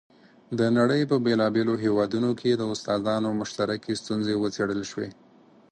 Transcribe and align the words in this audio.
د 0.59 0.59
نړۍ 0.77 1.01
په 1.11 1.17
بېلابېلو 1.25 1.73
هېوادونو 1.83 2.29
کې 2.39 2.51
د 2.55 2.61
استادانو 2.73 3.29
مشترکې 3.41 3.93
ستونزې 4.01 4.33
وڅېړل 4.41 4.81
شوې. 4.91 5.09